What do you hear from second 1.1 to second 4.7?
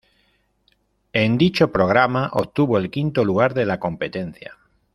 En dicho programa, obtuvo el quinto lugar de la competencia.